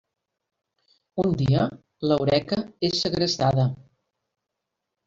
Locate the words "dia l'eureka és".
1.41-3.05